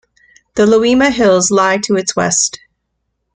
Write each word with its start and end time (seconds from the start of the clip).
The 0.55 0.65
Loima 0.65 1.11
Hills 1.13 1.51
lie 1.51 1.77
to 1.77 1.95
its 1.95 2.15
west. 2.15 2.59